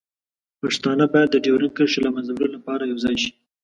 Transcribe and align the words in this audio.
پښتانه 0.61 1.05
باید 1.13 1.29
د 1.31 1.35
ډیورنډ 1.45 1.71
کرښې 1.77 1.99
له 2.05 2.09
منځه 2.15 2.31
وړلو 2.33 2.55
لپاره 2.57 2.89
یوځای 2.91 3.15
شي. 3.23 3.31